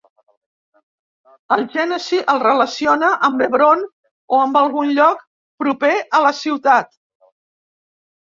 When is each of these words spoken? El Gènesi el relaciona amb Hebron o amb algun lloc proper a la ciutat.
El 1.55 1.59
Gènesi 1.73 2.21
el 2.33 2.39
relaciona 2.43 3.09
amb 3.27 3.43
Hebron 3.47 3.85
o 4.37 4.41
amb 4.45 4.59
algun 4.63 4.95
lloc 5.01 5.21
proper 5.65 5.91
a 6.21 6.23
la 6.27 6.33
ciutat. 6.39 6.93